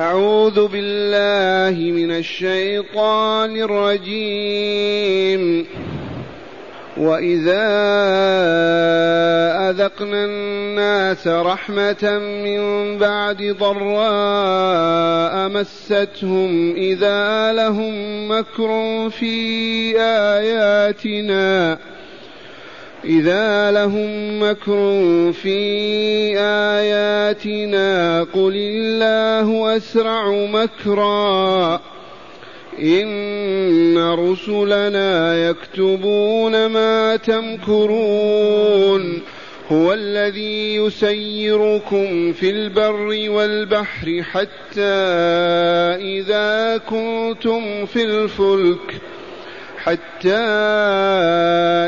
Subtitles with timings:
[0.00, 5.66] أعوذ بالله من الشيطان الرجيم.
[6.96, 7.66] وإذا
[9.70, 12.60] أذقنا الناس رحمة من
[12.98, 17.94] بعد ضراء مستهم إذا لهم
[18.30, 18.70] مكر
[19.10, 21.78] في آياتنا
[23.04, 25.58] إذا لهم مكر في
[26.38, 31.80] آياتنا قل الله أسرع مكرا
[32.78, 39.22] إن رسلنا يكتبون ما تمكرون
[39.72, 45.00] هو الذي يسيركم في البر والبحر حتى
[46.00, 49.00] إذا كنتم في الفلك
[49.84, 50.36] حتى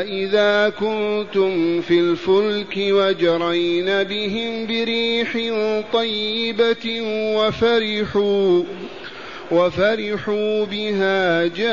[0.01, 5.37] إذا كنتم في الفلك وجرين بهم بريح
[5.93, 7.01] طيبة
[7.37, 8.63] وفرحوا
[9.51, 11.69] وفرحوا بها جاءتها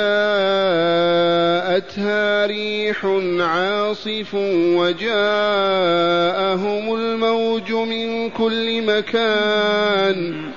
[2.46, 3.04] ريح
[3.41, 4.35] عاصف
[4.76, 5.15] وجاءهم
[6.95, 10.51] الموج من كل مكان.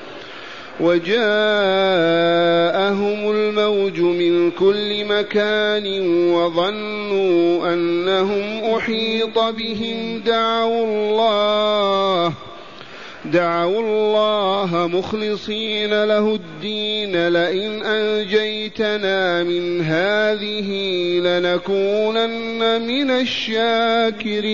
[0.79, 1.21] وجاءهم
[3.31, 5.85] الموج من كل مكان
[6.31, 10.19] وظنوا أنهم أحيط بهم.
[10.25, 12.33] دعوا الله
[13.25, 17.27] دعوا الله مخلصين له الدين.
[17.27, 20.69] لئن أنجيتنا من هذه
[21.19, 24.53] لنكونن من الشاكرين.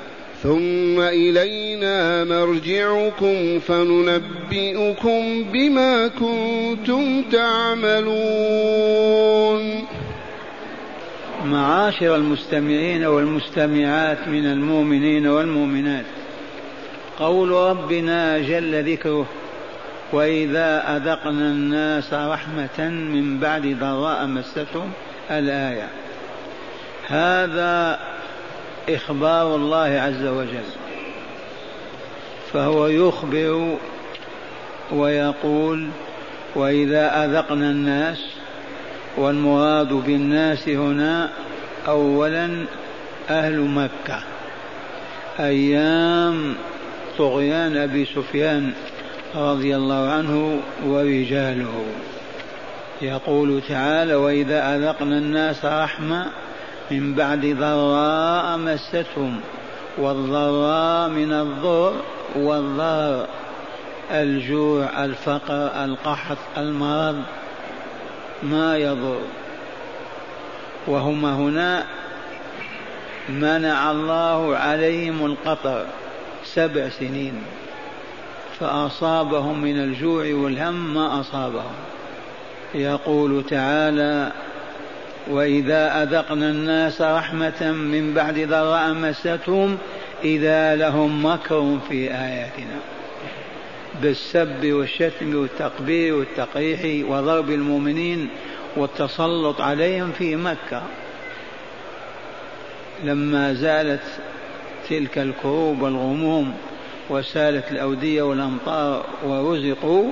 [0.43, 8.71] ثم إلينا مرجعكم فننبئكم بما كنتم تعملون.
[11.45, 16.05] معاشر المستمعين والمستمعات من المؤمنين والمؤمنات
[17.19, 19.25] قول ربنا جل ذكره
[20.13, 24.91] وإذا أذقنا الناس رحمة من بعد ضراء مستهم
[25.31, 25.87] الآية
[27.07, 27.99] هذا
[28.89, 30.69] إخبار الله عز وجل
[32.53, 33.77] فهو يخبر
[34.91, 35.87] ويقول
[36.55, 38.25] وإذا أذقنا الناس
[39.17, 41.29] والمراد بالناس هنا
[41.87, 42.65] أولا
[43.29, 44.23] أهل مكة
[45.39, 46.55] أيام
[47.17, 48.71] طغيان أبي سفيان
[49.35, 51.85] رضي الله عنه ورجاله.
[53.01, 56.25] يقول تعالى وإذا أذقنا الناس رحمة
[56.91, 59.39] من بعد ضراء مستهم
[59.97, 61.93] والضراء من الضر
[62.35, 63.27] والضار.
[64.11, 67.23] الجوع الفقر القحط المرض
[68.43, 69.19] ما يضر.
[70.87, 71.83] وهم هنا
[73.29, 75.85] منع الله عليهم القطر
[76.43, 77.43] سبع سنين
[78.59, 81.75] فأصابهم من الجوع والهم ما أصابهم.
[82.75, 84.31] يقول تعالى
[85.29, 89.77] وإذا أذقنا الناس رحمة من بعد ضراء مستهم
[90.23, 92.79] إذا لهم مكر في آياتنا.
[94.01, 98.29] بالسب والشتم والتقبير والتقريح وضرب المؤمنين
[98.75, 100.81] والتسلط عليهم في مكة.
[103.03, 104.03] لما زالت
[104.89, 106.53] تلك الكروب والغموم
[107.09, 110.11] وسالت الأودية والأمطار ورزقوا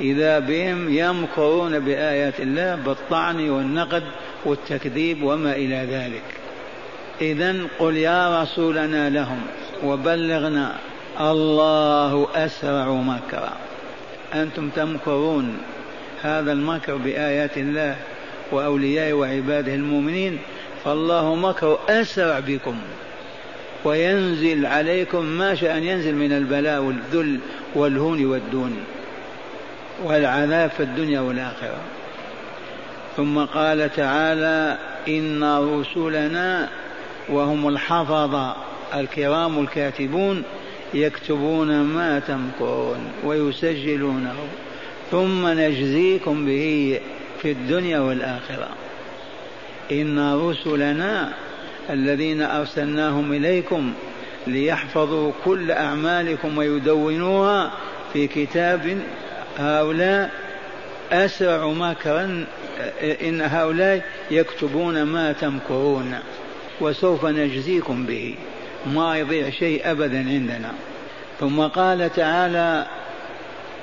[0.00, 4.02] إذا بهم يمكرون بآيات الله بالطعن والنقد
[4.44, 6.22] والتكذيب وما إلى ذلك.
[7.20, 9.40] إذا قل يا رسولنا لهم
[9.84, 10.76] وبلغنا
[11.20, 13.52] الله أسرع مكرا
[14.34, 15.58] أنتم تمكرون
[16.22, 17.96] هذا المكر بآيات الله
[18.52, 20.38] وأوليائه وعباده المؤمنين
[20.84, 22.76] فالله مكر أسرع بكم
[23.84, 27.38] وينزل عليكم ما شاء أن ينزل من البلاء والذل
[27.74, 28.76] والهون والدون.
[30.04, 31.80] والعذاب في الدنيا والآخرة.
[33.16, 34.78] ثم قال تعالى
[35.08, 36.68] إن رسلنا
[37.28, 38.56] وهم الحفظة
[38.94, 40.42] الكرام الكاتبون
[40.94, 44.36] يكتبون ما تمكرون ويسجلونه.
[45.10, 47.00] ثم نجزيكم به
[47.42, 48.68] في الدنيا والآخرة.
[49.92, 51.32] إن رسلنا
[51.90, 53.92] الذين أرسلناهم إليكم
[54.46, 57.70] ليحفظوا كل أعمالكم ويدونوها
[58.12, 58.98] في كتاب
[59.58, 60.30] هؤلاء
[61.12, 62.44] أسرع مكرا
[63.22, 66.14] إن هؤلاء يكتبون ما تمكرون
[66.80, 68.34] وسوف نجزيكم به
[68.86, 70.72] ما يضيع شيء أبدا عندنا.
[71.40, 72.86] ثم قال تعالى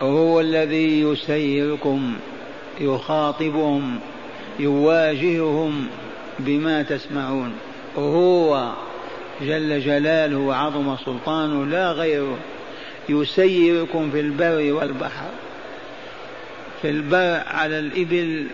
[0.01, 2.13] هو الذي يسيركم
[2.81, 4.00] يخاطبهم
[4.60, 5.88] يواجههم
[6.39, 7.54] بما تسمعون.
[7.98, 8.72] هو
[9.42, 12.38] جل جلاله وعظم سلطانه لا غيره.
[13.10, 15.30] يسيركم في البر والبحر.
[16.86, 18.48] في البر على الإبل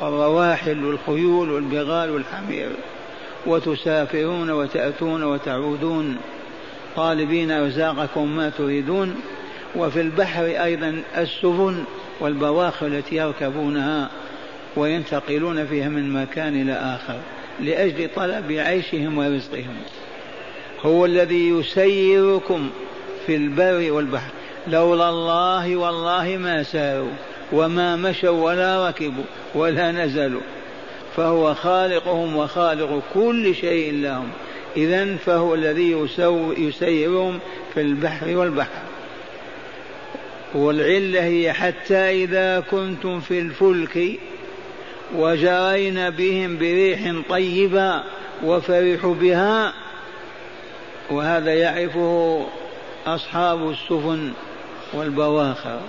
[0.00, 2.68] والرواحل والخيول والبغال والحمير.
[3.46, 6.16] وتسافرون وتأتون وتعودون.
[6.96, 9.14] طالبين أرزاقكم ما تريدون.
[9.76, 11.84] وفي البحر أيضا السفن
[12.20, 14.10] والبواخر التي يركبونها
[14.76, 17.18] وينتقلون فيها من مكان إلى آخر
[17.60, 19.76] لأجل طلب عيشهم ورزقهم.
[20.82, 22.70] هو الذي يسيركم
[23.26, 24.30] في البر والبحر.
[24.68, 27.12] لولا الله والله ما ساروا.
[27.52, 30.40] وما مشوا ولا ركبوا ولا نزلوا.
[31.16, 34.28] فهو خالقهم وخالق كل شيء لهم.
[34.76, 36.06] إذا فهو الذي
[36.58, 37.38] يسيرهم
[37.74, 38.82] في البحر والبحر.
[40.54, 44.18] والعلة هي حتى إذا كنتم في الفلك
[45.16, 48.02] وجرين بهم بريح طيبة
[48.44, 49.72] وفرحوا بها
[51.10, 52.46] وهذا يعرفه
[53.06, 54.32] أصحاب السفن
[54.94, 55.80] والبواخر.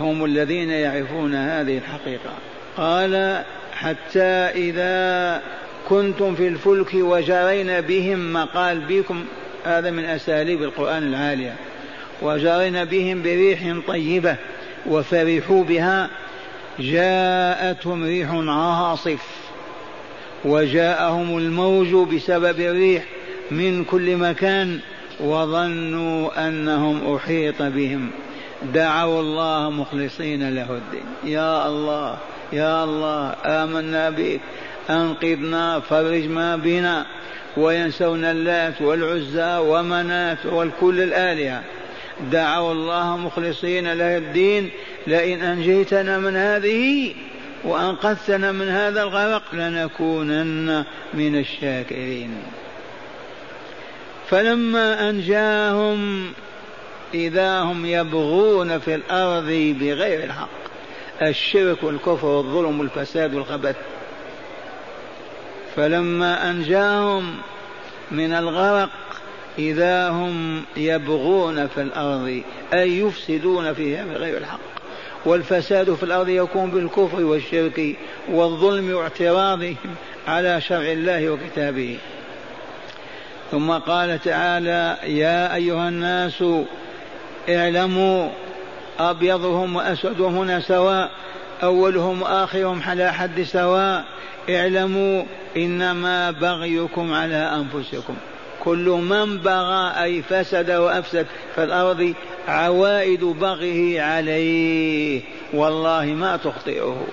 [0.00, 2.30] هم الذين يعرفون هذه الحقيقة.
[2.76, 4.20] قال حتى
[4.54, 5.42] إذا
[5.88, 9.24] كنتم في الفلك وجرين بهم ما قال بكم
[9.64, 11.54] هذا من أساليب القرآن العالية
[12.22, 14.36] وجرين بهم بريح طيبة
[14.86, 16.10] وفرحوا بها
[16.78, 19.26] جاءتهم ريح عاصف
[20.44, 23.04] وجاءهم الموج بسبب الريح
[23.50, 24.80] من كل مكان
[25.20, 28.10] وظنوا أنهم أحيط بهم.
[28.62, 31.04] دعوا الله مخلصين له الدين.
[31.24, 32.18] يا الله
[32.52, 34.40] يا الله آمنا بك.
[34.90, 37.06] أنقذنا فرج ما بنا.
[37.56, 41.62] وينسون اللات والعزى ومنات والكل الآلهة.
[42.32, 44.70] دعوا الله مخلصين له الدين.
[45.06, 47.14] لئن أنجيتنا من هذه
[47.64, 50.84] وأنقذتنا من هذا الغرق لنكونن
[51.14, 52.30] من الشاكرين.
[54.28, 56.32] فلما أنجاهم
[57.14, 60.48] إذا هم يبغون في الأرض بغير الحق.
[61.22, 63.76] الشرك والكفر والظلم والفساد والخبث
[65.76, 67.34] فلما أنجاهم
[68.10, 68.90] من الغرق
[69.58, 72.42] إذا هم يبغون في الأرض
[72.72, 74.60] أي يفسدون فيها بغير الحق.
[75.24, 77.96] والفساد في الأرض يكون بالكفر والشرك
[78.30, 79.76] والظلم واعتراضهم
[80.28, 81.98] على شرع الله وكتابه.
[83.50, 86.44] ثم قال تعالى يا أيها الناس
[87.48, 88.28] اعلموا
[88.98, 91.10] أبيضهم وأسودهم هنا سواء
[91.62, 94.04] أولهم وآخرهم على حد سواء.
[94.50, 95.22] اعلموا
[95.56, 98.14] إنما بغيكم على أنفسكم.
[98.64, 102.14] كل من بغى أي فسد وأفسد في الأرض
[102.48, 105.20] عوائد بغيه عليه.
[105.52, 107.06] والله ما تخطئه.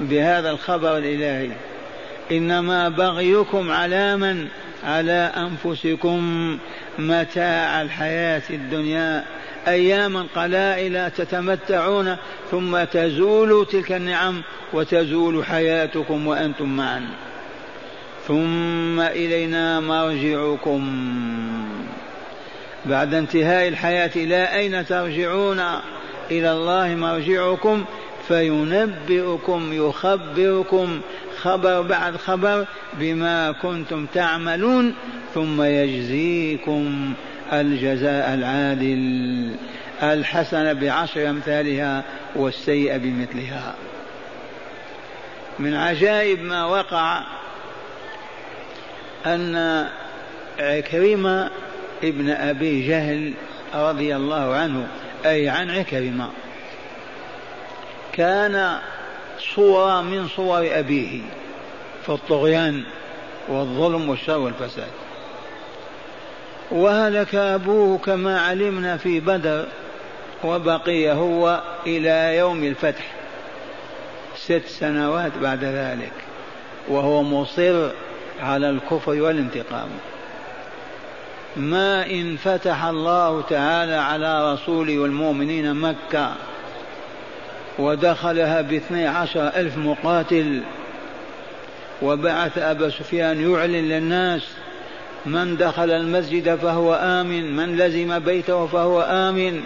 [0.00, 1.50] بهذا الخبر الإلهي.
[2.32, 4.48] إنما بغيكم على من؟
[4.84, 6.58] على أنفسكم.
[7.00, 9.24] متاع الحياة الدنيا.
[9.68, 12.16] أياما قلائل تتمتعون
[12.50, 14.42] ثم تزول تلك النعم
[14.72, 17.02] وتزول حياتكم وأنتم معا.
[18.28, 20.82] ثم إلينا مرجعكم.
[22.86, 25.60] بعد انتهاء الحياة إلى أين ترجعون؟
[26.30, 27.84] إلى الله مرجعكم
[28.28, 31.00] فينبئكم يخبركم
[31.42, 34.94] خبر بعد خبر بما كنتم تعملون
[35.34, 37.14] ثم يجزيكم
[37.52, 39.56] الجزاء العادل
[40.02, 42.04] الحسنة بعشر أمثالها
[42.36, 43.74] والسيئة بمثلها.
[45.58, 47.22] من عجائب ما وقع
[49.26, 49.86] أن
[50.58, 51.50] عكرمة
[52.04, 53.32] ابن أبي جهل
[53.74, 54.86] رضي الله عنه
[55.26, 56.28] أي عن عكرمة
[58.12, 58.78] كان
[59.54, 61.20] صورة من صور أبيه
[62.02, 62.84] في الطغيان
[63.48, 64.90] والظلم والشر والفساد.
[66.70, 69.66] وهلك أبوه كما علمنا في بدر
[70.44, 73.04] وبقي هو إلى يوم الفتح
[74.36, 76.12] ست سنوات بعد ذلك
[76.88, 77.90] وهو مصر
[78.40, 79.88] على الكفر والانتقام.
[81.56, 86.34] ما إن فتح الله تعالى على رسوله والمؤمنين مكة
[87.80, 90.62] ودخلها باثني عشر ألف مقاتل.
[92.02, 94.42] وبعث أبا سفيان يعلن للناس
[95.26, 99.62] من دخل المسجد فهو آمن من لزم بيته فهو آمن.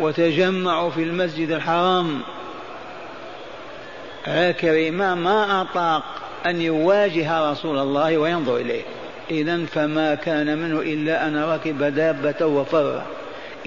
[0.00, 2.20] وتجمعوا في المسجد الحرام.
[4.26, 6.02] عكرمة ما أطاق
[6.46, 8.82] أن يواجه رسول الله وينظر إليه.
[9.30, 13.02] إذا فما كان منه إلا أن ركب دابة وفر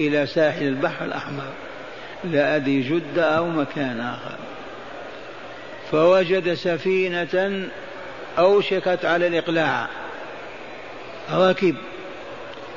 [0.00, 1.44] إلى ساحل البحر الأحمر.
[2.24, 4.36] لا أدري جدة أو مكان آخر.
[5.90, 7.68] فوجد سفينة
[8.38, 9.88] أوشكت على الإقلاع.
[11.32, 11.76] ركب.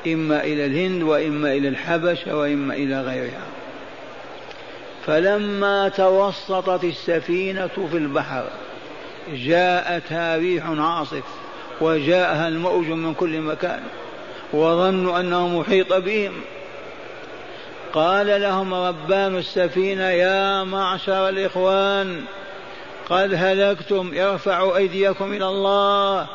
[0.07, 3.47] إما إلى الهند وإما إلى الحبشة وإما إلى غيرها.
[5.05, 8.45] فلما توسطت السفينة في البحر
[9.33, 11.23] جاءتها ريح عاصف
[11.81, 13.79] وجاءها الموج من كل مكان
[14.53, 16.33] وظنوا أنه محيط بهم.
[17.93, 22.21] قال لهم ربان السفينة يا معشر الإخوان
[23.09, 26.27] قد هلكتم ارفعوا أيديكم إلى الله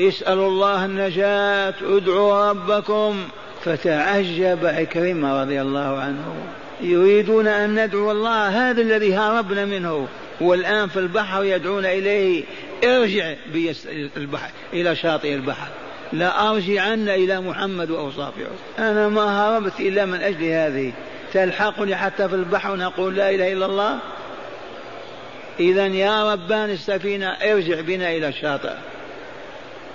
[0.00, 3.28] اسألوا الله النجاة ادعوا ربكم
[3.64, 6.34] فتعجب عكرمة رضي الله عنه.
[6.80, 10.08] يريدون أن ندعو الله هذا الذي هربنا منه
[10.40, 12.44] والآن في البحر يدعون إليه
[12.84, 13.34] ارجع
[14.16, 15.68] البحر إلى شاطئ البحر.
[16.12, 18.46] لا أرجعن إلى محمد وأوصافه
[18.78, 20.92] أنا ما هربت إلا من أجل هذه.
[21.32, 23.98] تلحقني حتى في البحر نقول لا إله إلا الله؟
[25.60, 28.72] إذا يا ربان السفينة ارجع بنا إلى الشاطئ.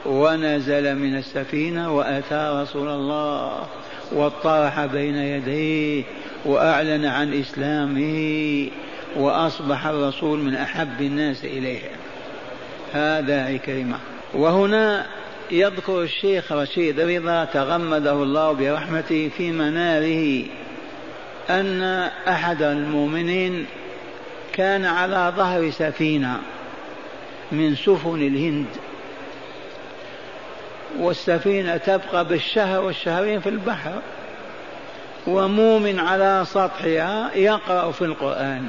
[0.05, 3.67] ونزل من السفينة وأتى رسول الله
[4.11, 6.03] واطرح بين يديه
[6.45, 8.67] وأعلن عن إسلامه
[9.15, 11.81] وأصبح الرسول من أحب الناس إليه.
[12.93, 13.97] هذا عكرمة
[14.33, 15.05] وهنا
[15.51, 20.45] يذكر الشيخ رشيد رضا تغمده الله برحمته في مناره
[21.49, 21.81] أن
[22.27, 23.65] أحد المؤمنين
[24.53, 26.39] كان على ظهر سفينة
[27.51, 28.65] من سفن الهند.
[30.99, 34.01] والسفينة تبقى بالشهر والشهرين في البحر
[35.27, 38.65] ومؤمن على سطحها يقرأ في القرآن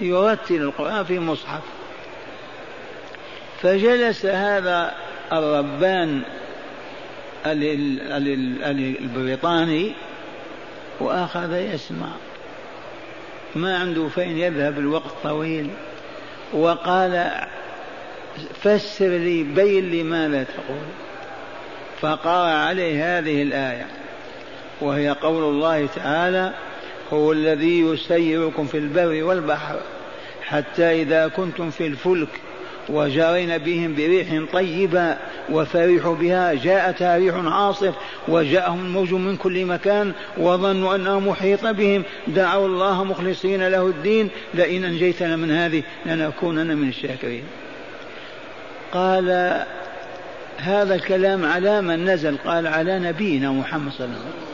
[0.00, 1.62] يرتل القرآن في مصحف.
[3.62, 6.22] فجلس هذا الربان
[9.00, 9.92] البريطاني
[11.00, 12.10] وأخذ يسمع.
[13.54, 15.70] ما عنده فين يذهب الوقت طويل.
[16.52, 17.30] وقال
[18.60, 20.88] فسر لي بين لي ماذا تقول.
[22.00, 23.86] فقرأ عليه هذه الآية.
[24.80, 26.54] وهي قول الله تعالى
[27.12, 29.80] هو الذي يسيركم في البر والبحر
[30.42, 32.28] حتى إذا كنتم في الفلك
[32.88, 35.16] وجرين بهم بريح طيبة
[35.50, 37.94] وفرحوا بها جاءتها ريح عاصف
[38.28, 42.02] وجاءهم الموج من كل مكان وظنوا أنها محيطة بهم.
[42.26, 47.44] دعوا الله مخلصين له الدين لئن أنجيتنا من هذه لنكونن من الشاكرين.
[48.92, 49.28] قال
[50.58, 54.48] هذا الكلام على من نزل قال على نبينا محمد صلى الله عليه وسلم.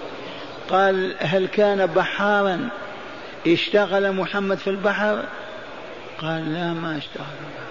[0.69, 2.69] قال هل كان بحارا
[3.47, 5.25] اشتغل محمد في البحر؟
[6.19, 7.64] قال لا ما اشتغل.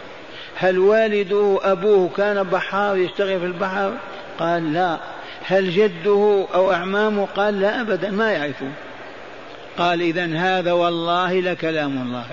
[0.55, 3.93] هل والده أبوه كان بحار يشتغل في البحر؟
[4.39, 4.97] قال لا.
[5.45, 8.73] هل جده أو أعمامه؟ قال لا أبدا ما يعرفون.
[9.77, 12.25] قال إذا هذا والله لكلام الله.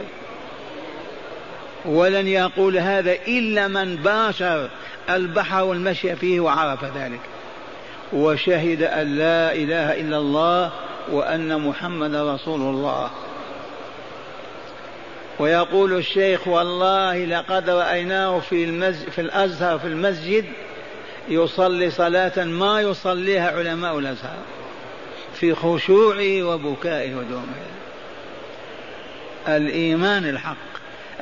[1.85, 4.69] ولن يقول هذا إلا من باشر
[5.11, 7.21] البحر والمشي فيه وعرف ذلك.
[8.13, 10.71] وشهد أن لا إله إلا الله
[11.13, 13.11] وأن محمد رسول الله.
[15.41, 19.05] ويقول الشيخ والله لقد رأيناه في, المز...
[19.05, 20.45] في الأزهر في المسجد
[21.29, 24.39] يصلي صلاة ما يصليها علماء الأزهر
[25.35, 27.47] في خشوعه وبكائه ودومه.
[29.49, 30.57] الإيمان الحق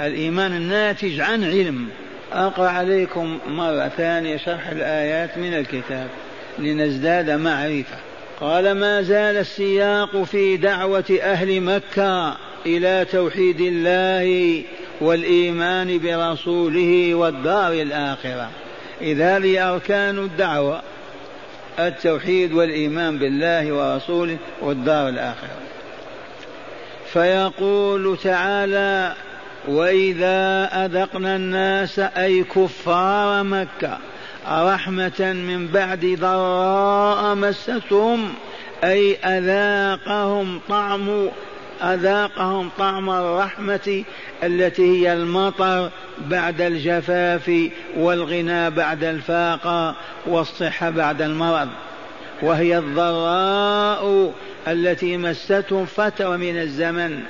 [0.01, 1.89] الإيمان الناتج عن علم.
[2.33, 6.09] أقرأ عليكم مرة ثانية شرح الآيات من الكتاب
[6.59, 7.97] لنزداد معرفة.
[8.41, 14.63] قال ما زال السياق في دعوة أهل مكة إلى توحيد الله
[15.01, 18.51] والإيمان برسوله والدار الآخرة.
[19.01, 20.83] إذا هذه أركان الدعوة
[21.79, 25.59] التوحيد والإيمان بالله ورسوله والدار الآخرة.
[27.13, 29.15] فيقول تعالى
[29.69, 33.99] وإذا أذقنا الناس أي كفار مكة
[34.51, 38.35] رحمة من بعد ضراء مستهم
[38.85, 41.29] أي أذاقهم طعم
[41.83, 44.05] أذاقهم طعم الرحمة
[44.43, 49.95] التي هي المطر بعد الجفاف والغنى بعد الفاقة
[50.27, 51.69] والصحة بعد المرض.
[52.43, 54.33] وهي الضراء
[54.69, 57.21] التي مستهم فترة من الزمن.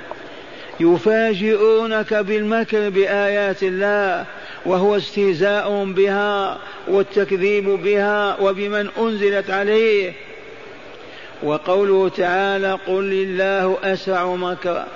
[0.81, 4.25] يفاجئونك بالمكر بآيات الله
[4.67, 10.13] وهو استهزاء بها والتكذيب بها وبمن أنزلت عليه.
[11.43, 14.87] وقوله تعالى قل الله أسرع مكرا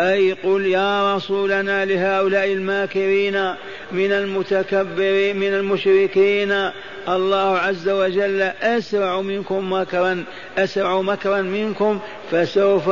[0.00, 3.54] أي قل يا رسولنا لهؤلاء الماكرين
[3.92, 6.70] من المتكبرين من المشركين.
[7.08, 10.24] الله عز وجل أسرع منكم مكرا
[10.58, 11.98] أسرع مكرا منكم
[12.30, 12.90] فسوف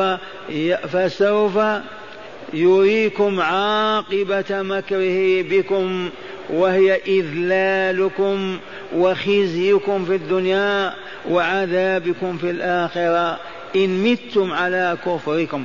[0.92, 1.58] فسوف
[2.52, 6.10] يريكم عاقبة مكره بكم.
[6.50, 8.58] وهي إذلالكم
[8.96, 10.94] وخزيكم في الدنيا
[11.30, 13.40] وعذابكم في الآخرة.
[13.76, 15.64] إن متم على كفركم.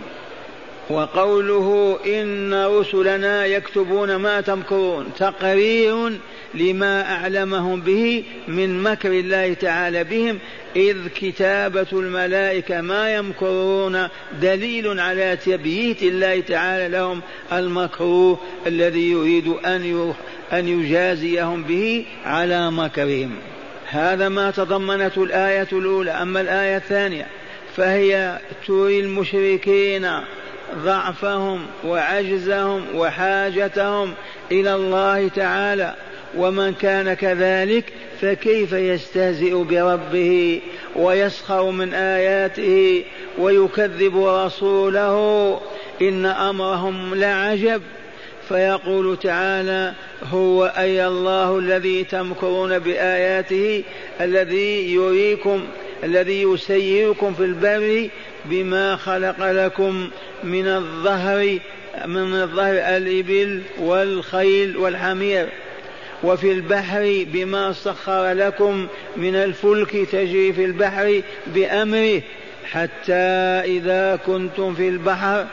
[0.89, 5.05] وقوله إن رسلنا يكتبون ما تمكرون.
[5.19, 6.19] تقرير
[6.55, 10.39] لما أعلمهم به من مكر الله تعالى بهم
[10.75, 14.07] إذ كتابة الملائكة ما يمكرون
[14.41, 20.13] دليل على تبييت الله تعالى لهم المكروه الذي يريد أن
[20.53, 23.31] أن يجازيهم به على مكرهم.
[23.89, 26.11] هذا ما تضمنته الآية الأولى.
[26.11, 27.27] أما الآية الثانية
[27.75, 30.11] فهي تري المشركين
[30.75, 34.13] ضعفهم وعجزهم وحاجتهم
[34.51, 35.95] إلى الله تعالى.
[36.37, 37.85] ومن كان كذلك
[38.21, 40.61] فكيف يستهزئ بربه
[40.95, 43.03] ويسخر من آياته
[43.37, 45.59] ويكذب رسوله؟
[46.01, 47.81] إن أمرهم لعجب.
[48.49, 53.83] فيقول تعالى هو أي الله الذي تمكرون بآياته
[54.21, 55.63] الذي يريكم
[56.03, 58.09] الذي يسيركم في البر
[58.45, 60.09] بما خلق لكم
[60.43, 61.59] من الظهر
[62.05, 65.47] من الظهر الإبل والخيل والحمير.
[66.23, 68.87] وفي البحر بما سخر لكم
[69.17, 72.21] من الفلك تجري في البحر بأمره
[72.71, 73.13] حتى
[73.65, 75.45] إذا كنتم في البحر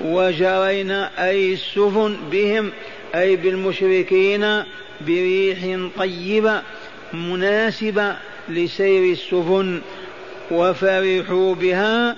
[0.00, 2.70] وجرينا أي السفن بهم
[3.14, 4.62] أي بالمشركين
[5.00, 6.62] بريح طيبة
[7.12, 8.16] مناسبة
[8.48, 9.80] لسير السفن
[10.50, 12.16] وفرحوا بها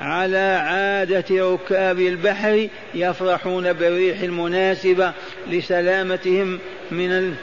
[0.00, 5.12] على عادة ركاب البحر يفرحون بالريح المناسبة
[5.50, 6.58] لسلامتهم
[6.92, 7.34] من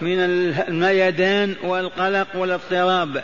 [0.00, 3.22] من الميدان والقلق والاضطراب.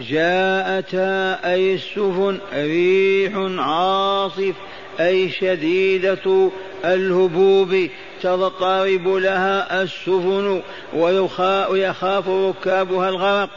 [0.00, 4.54] جاءتا أي السفن ريح عاصف
[5.00, 6.50] أي شديدة
[6.84, 7.88] الهبوب
[8.22, 10.62] تضطرب لها السفن
[10.94, 13.50] ويخاف ركابها الغرق.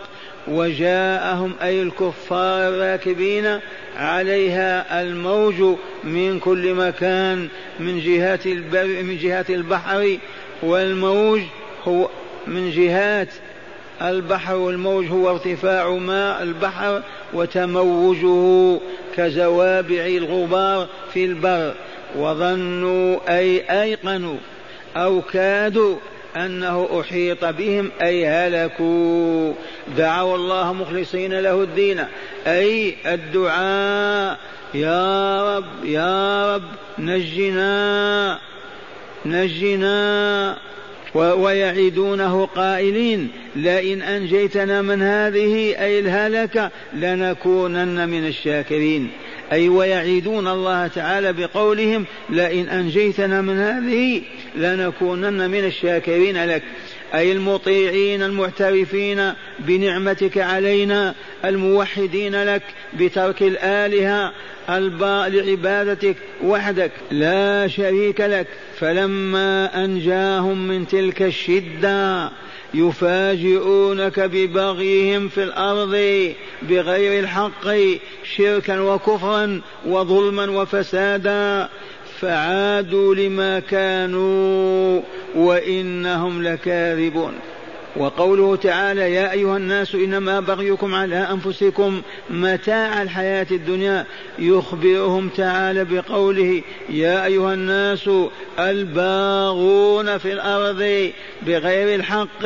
[0.48, 3.60] وجاءهم أي الكفار الراكبين
[3.98, 7.48] عليها الموج من كل مكان
[7.80, 10.18] من جهات البر من جهات البحر
[10.64, 11.42] والموج
[11.88, 12.10] هو
[12.48, 13.30] من جهات
[14.02, 17.02] البحر والموج هو ارتفاع ماء البحر
[17.34, 18.80] وتموجه
[19.16, 21.74] كزوابع الغبار في البر.
[22.16, 24.38] وظنوا أي أيقنوا
[24.96, 25.96] أو كادوا
[26.36, 29.54] أنه أحيط بهم أي هلكوا.
[29.98, 32.06] دعوا الله مخلصين له الدين.
[32.48, 34.40] أي الدعاء
[34.74, 36.64] يا رب يا رب
[37.00, 38.40] نجنا.
[39.26, 40.58] نجنا
[41.16, 49.10] ويعيدونه قائلين لئن أنجيتنا من هذه أي الهلكة لنكونن من الشاكرين.
[49.52, 54.22] أي ويعيدون الله تعالى بقولهم لئن أنجيتنا من هذه
[54.56, 56.64] لنكونن من الشاكرين لك.
[57.14, 64.34] أي المطيعين المعترفين بنعمتك علينا الموحدين لك بترك الآلهة
[65.30, 66.92] لعبادتك وحدك.
[67.12, 68.48] لا شريك لك.
[68.80, 72.32] فلما أنجاهم من تلك الشدة
[72.74, 75.94] يفاجئونك ببغيهم في الأرض
[76.62, 77.68] بغير الحق
[78.36, 81.70] شركا وكفرا وظلما وفسادا.
[82.22, 85.02] فعادوا لما كانوا
[85.36, 87.34] وإنهم لكاذبون.
[87.96, 94.06] وقوله تعالى يا أيها الناس إنما بغيكم على أنفسكم متاع الحياة الدنيا.
[94.40, 98.10] يخبرهم تعالى بقوله يا أيها الناس
[98.60, 101.12] الباغون في الأرض
[101.48, 102.46] بغير الحق.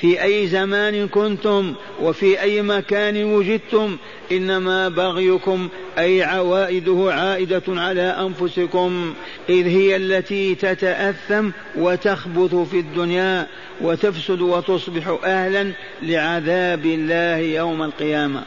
[0.00, 3.96] في أي زمان كنتم وفي أي مكان وجدتم
[4.32, 9.14] إنما بغيكم أي عوائده عائدة على أنفسكم
[9.48, 13.46] إذ هي التي تتأثم وتخبث في الدنيا
[13.80, 18.42] وتفسد وتصبح أهلا لعذاب الله يوم القيامة.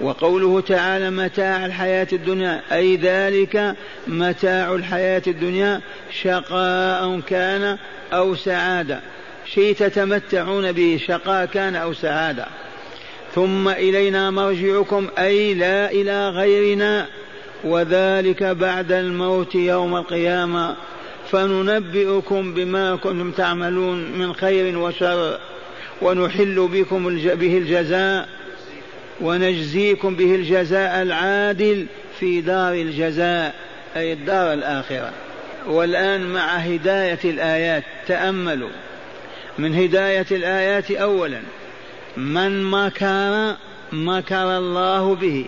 [0.00, 3.74] وقوله تعالى متاع الحياة الدنيا أي ذلك
[4.06, 5.80] متاع الحياة الدنيا
[6.22, 7.78] شقاء كان
[8.12, 9.00] أو سعادة.
[9.54, 12.46] شيء تتمتعون به شقاء كان أو سعادة.
[13.34, 17.06] ثم إلينا مرجعكم أي لا إلى غيرنا
[17.64, 20.76] وذلك بعد الموت يوم القيامة.
[21.30, 25.38] فننبئكم بما كنتم تعملون من خير وشر
[26.02, 28.28] ونحل بكم به الجزاء
[29.20, 31.86] ونجزيكم به الجزاء العادل
[32.20, 33.54] في دار الجزاء
[33.96, 35.12] أي الدار الآخرة.
[35.66, 38.70] والآن مع هداية الآيات تأملوا.
[39.58, 41.40] من هداية الآيات أولا.
[42.16, 43.56] من مكر
[43.92, 45.44] مكر الله به.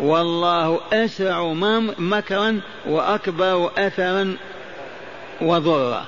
[0.00, 1.52] والله أسرع
[1.98, 4.36] مكرا وأكبر أثرا
[5.40, 6.06] وضرا.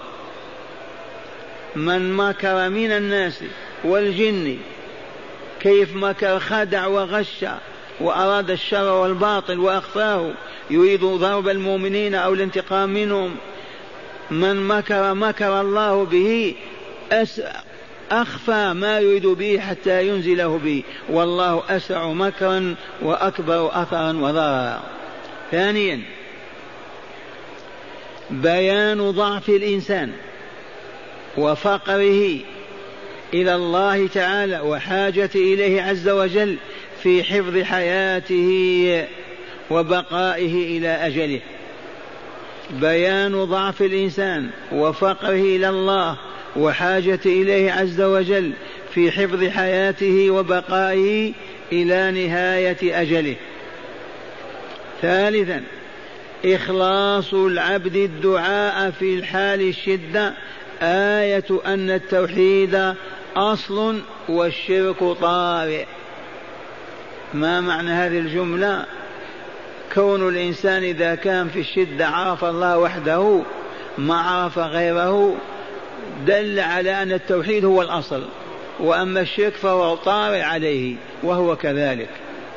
[1.77, 3.41] من مكر من الناس
[3.85, 4.57] والجن
[5.61, 7.45] كيف مكر خدع وغش
[8.01, 10.33] وأراد الشر والباطل وأخفاه
[10.71, 13.37] يريد ضرب المؤمنين أو الانتقام منهم.
[14.31, 16.55] من مكر مكر الله به
[18.11, 20.83] أخفى ما يريد به حتى ينزله به.
[21.09, 24.83] والله أسع مكرا وأكبر أثرا وضررا
[25.51, 26.01] ثانيا
[28.31, 30.13] بيان ضعف الإنسان
[31.37, 32.39] وفقره
[33.35, 36.57] إلى الله تعالى وحاجته إليه عز وجل
[37.03, 39.07] في حفظ حياته
[39.71, 41.41] وبقائه إلى أجله.
[42.71, 46.17] بيان ضعف الإنسان وفقره إلى الله
[46.57, 48.53] وحاجته إليه عز وجل
[48.95, 51.33] في حفظ حياته وبقائه
[51.73, 53.37] إلى نهاية أجله.
[55.03, 55.63] ثالثا
[56.45, 60.35] إخلاص العبد الدعاء في الحال الشدة.
[60.83, 62.95] آية أن التوحيد
[63.37, 65.85] أصل والشرك طارئ.
[67.35, 68.85] ما معنى هذه الجملة؟
[69.95, 73.43] كون الإنسان إذا كان في الشدة عرف الله وحده
[73.99, 75.37] ما عرف غيره
[76.27, 78.23] دل على أن التوحيد هو الأصل
[78.81, 82.09] وأما الشرك فهو طارئ عليه وهو كذلك.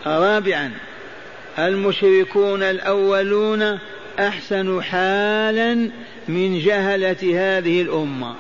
[0.06, 0.72] رابعا
[1.60, 3.80] المشركون الأولون
[4.20, 5.90] أحسن حالا
[6.28, 8.36] من جهلة هذه الأمة.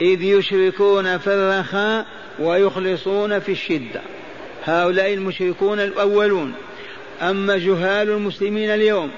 [0.00, 2.06] إذ يشركون في الرخاء
[2.38, 4.00] ويخلصون في الشدة.
[4.64, 6.54] هؤلاء المشركون الأولون.
[7.22, 9.10] أما جهال المسلمين اليوم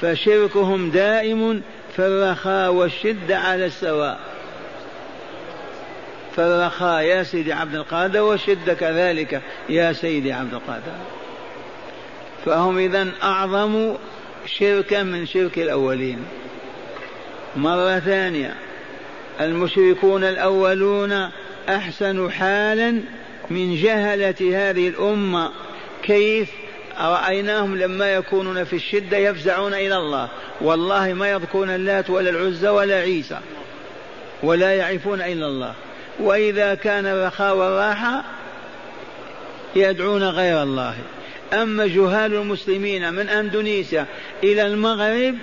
[0.00, 1.62] فشركهم دائم
[1.96, 4.35] في الرخاء والشدة على السواء.
[6.36, 10.92] فالرخاء يا سيدي عبد القادر والشدة كذلك يا سيدي عبد القادر.
[12.44, 13.94] فهم إذا أعظم
[14.46, 16.18] شركا من شرك الأولين.
[17.56, 18.54] مرة ثانية
[19.40, 21.30] المشركون الأولون
[21.68, 23.00] أحسن حالا
[23.50, 25.50] من جهلة هذه الأمة.
[26.02, 26.50] كيف؟
[27.00, 30.28] رأيناهم لما يكونون في الشدة يفزعون إلى الله.
[30.60, 33.38] والله ما يذكرون اللات ولا العزى ولا عيسى
[34.42, 35.74] ولا يعرفون إلا الله.
[36.20, 38.24] وإذا كان الرخاء والراحة
[39.76, 40.94] يدعون غير الله.
[41.52, 44.06] أما جهال المسلمين من أندونيسيا
[44.44, 45.34] إلى المغرب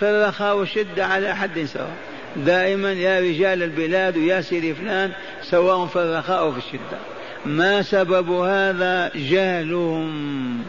[0.00, 1.96] فالرخاء والشدة على حد سواء.
[2.36, 6.98] دائما يا رجال البلاد ويا سيدي فلان سواء في الرخاء أو في الشدة.
[7.46, 10.64] ما سبب هذا؟ جهلهم.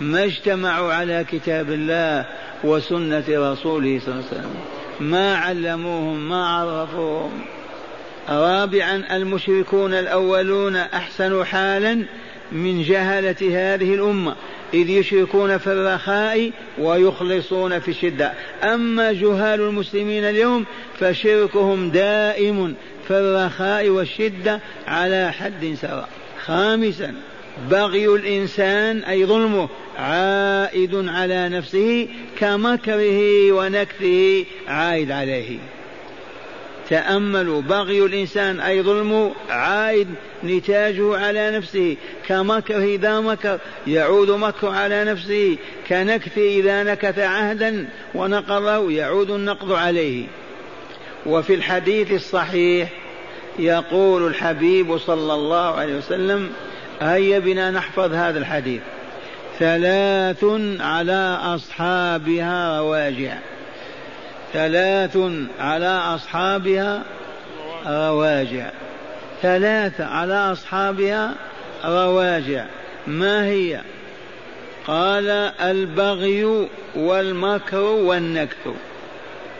[0.00, 2.26] ما اجتمعوا على كتاب الله
[2.64, 4.54] وسنة رسوله صلى الله عليه وسلم.
[5.00, 7.57] ما علموهم ما عرفوهم.
[8.28, 12.04] رابعا المشركون الأولون أحسن حالا
[12.52, 14.34] من جهلة هذه الأمة
[14.74, 18.32] إذ يشركون في الرخاء ويخلصون في الشدة.
[18.62, 20.64] أما جهال المسلمين اليوم
[21.00, 22.74] فشركهم دائم
[23.08, 26.08] في الرخاء والشدة على حد سواء.
[26.44, 27.14] خامسا
[27.70, 35.58] بغي الإنسان أي ظلمه عائد على نفسه كمكره ونكثه عائد عليه.
[36.90, 40.08] تأملوا بغي الإنسان أي ظلمه عائد
[40.44, 41.96] نتاجه على نفسه.
[42.26, 45.56] كمكره إذا مكر يعود مكر على نفسه.
[45.88, 50.24] كنكث إذا نكث عهدا ونقضه يعود النقض عليه.
[51.26, 52.88] وفي الحديث الصحيح
[53.58, 56.50] يقول الحبيب صلى الله عليه وسلم
[57.00, 58.80] هيا بنا نحفظ هذا الحديث.
[59.58, 60.44] ثلاث
[60.80, 63.38] على أصحابها رواجع
[64.52, 65.18] ثلاث
[65.60, 67.02] على أصحابها
[67.86, 68.70] رواجع.
[69.42, 71.34] ثلاثة على أصحابها
[71.84, 72.64] رواجع.
[73.06, 73.80] ما هي؟
[74.86, 75.30] قال
[75.60, 78.68] البغي والمكر والنكث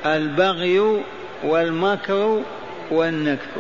[0.07, 1.03] البغي
[1.45, 2.43] والمكر
[2.91, 3.59] والنكث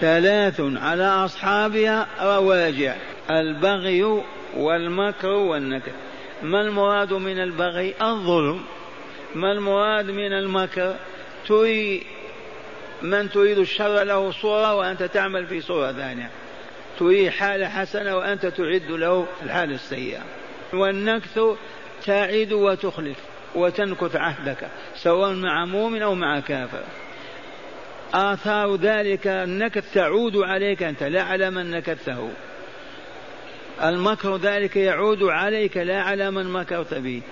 [0.00, 2.94] ثلاث على أصحابها رواجع.
[3.30, 4.22] البغي
[4.56, 5.92] والمكر والنكث
[6.42, 8.60] ما المراد من البغي؟ الظلم.
[9.34, 10.96] ما المراد من المكر؟
[11.48, 12.06] تري
[13.02, 16.30] من تريد الشر له صورة وأنت تعمل في صورة ثانية.
[16.98, 20.20] تريد حالة حسنة وأنت تعد له الحالة السيئة.
[20.72, 21.40] والنكث
[22.04, 23.16] تعد وتخلف
[23.54, 26.84] وتنكث عهدك سواء مع مؤمن أو مع كافر.
[28.14, 32.30] آثار ذلك النكث تعود عليك أنت لا على من نكثه.
[33.82, 37.22] المكر ذلك يعود عليك لا على من مكرت به.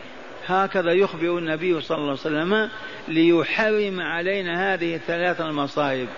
[0.46, 2.70] هكذا يخبر النبي صلى الله عليه وسلم
[3.08, 6.08] ليحرم علينا هذه الثلاث المصائب.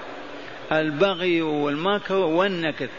[0.73, 2.91] البغي والمكر والنكث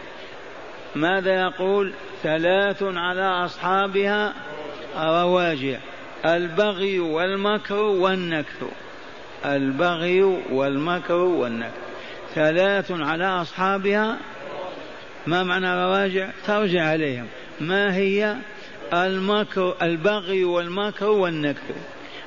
[0.95, 4.33] ماذا يقول؟ ثلاث على أصحابها
[4.97, 5.79] رواجع.
[6.25, 8.63] البغي والمكر والنكث
[9.45, 11.73] البغي والمكر والنكث
[12.35, 14.17] ثلاث على أصحابها
[15.27, 17.27] ما معنى رواجع؟ ترجع عليهم.
[17.59, 18.35] ما هي؟
[18.93, 21.75] المكر البغي والمكر والنكث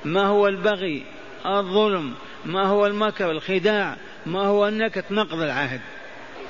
[0.05, 1.03] ما هو البغي؟
[1.47, 2.15] الظلم.
[2.45, 3.97] ما هو المكر الخداع.
[4.27, 5.81] ما هو النكث نقض العهد.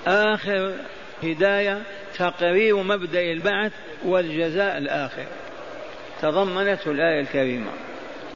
[0.07, 0.75] آخر
[1.23, 1.83] هداية
[2.19, 3.73] تقرير مبدأ البعث
[4.05, 5.27] والجزاء الآخر.
[6.23, 7.71] تضمنته الآية الكريمة.